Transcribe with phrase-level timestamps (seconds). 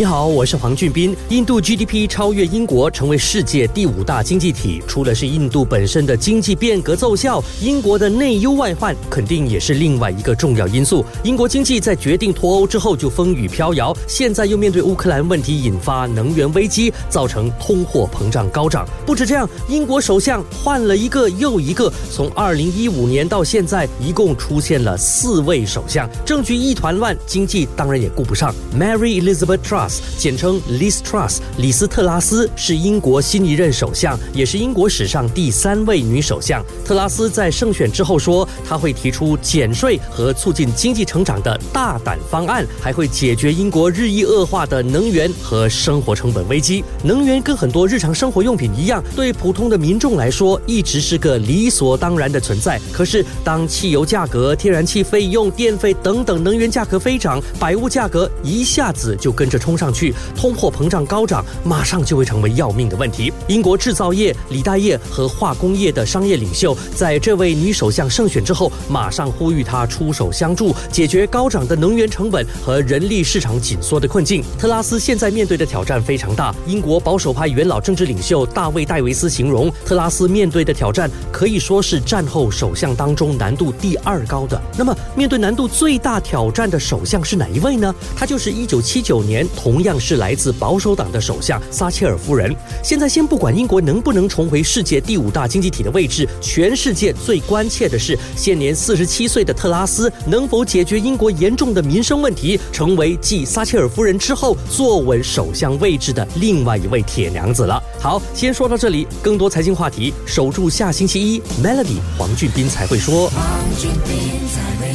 [0.00, 1.14] 你好，我是黄俊斌。
[1.28, 4.82] 印度 GDP 超越英国，成为世界第五大经济体。
[4.88, 11.04] 除了是印度本身的经济变革奏效，英国的内忧外患肯定也是另外一个重要因素。
[11.22, 18.88] 英国经济在决定脱欧之后就风雨飘摇，现在又面对乌克兰问题引发能源危机，造成通货膨胀高涨。
[19.04, 28.54] 不止这样，英国首相换了一个又一个，从二零一五年到现在，一共出现了四位首相，政局一团乱，经济当然也顾不上。
[28.74, 29.89] Mary Elizabeth Truss。
[30.18, 36.62] 简称 Liz Truss，李斯特拉斯是英国新一任首相，也是英国史上第三位女首相。
[36.84, 46.84] 特拉斯在胜选之后说，他会提出减税和促进经济成长的大胆方案，还会解决英国日益恶化的能源和生活成本危机。
[47.02, 52.78] 能源跟很多日常生活用品一样，对普通的民众来说一直是个理所当然的存在。
[52.92, 59.70] 可是，当汽油价格、天然气费用、电费等等能源价格飞涨，百物价格一下子就跟着冲。
[59.80, 63.32] 上去，通货膨胀高涨，马上就会成为要命的问题。
[63.48, 74.44] 英国制造业、锂代业和化工业的商业领袖，在这位女首相胜选之后，马上呼吁她出手相助，解决高涨的能源成本和人力市场紧缩的困境。
[74.58, 76.54] 特拉斯现在面对的挑战非常大。
[76.66, 84.60] 英国保守派元老政治领袖大卫·戴维斯形容，特拉斯面对的挑战可以说是战后首相当中难度第二高的。
[84.76, 87.94] 那么，面对难度最大挑战的首相是哪一位呢？
[88.14, 89.46] 他就是1979年。
[89.62, 92.54] 同样是来自保守党的首相撒切尔夫人。
[92.82, 107.82] 现在先不管英国能不能重回世界第五大经济体的位置，全世界最关切的是，现年四十七岁的特拉斯能否解决英国严重的民生问题，成为继撒切尔夫人之后坐稳首相位置的另外一位铁娘子了。
[108.00, 113.28] 好，先说到这里，更多财经话题，守住下星期一，Melody 黄俊斌才会说。
[113.28, 114.94] 黄俊斌在北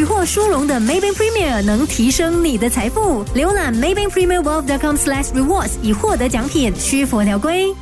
[0.00, 3.22] 取获殊荣的 Maybank Premier 能提升你的财富。
[3.34, 7.74] 浏览 Maybank Premier Wealth.com/rewards 以获得奖品，需符条规。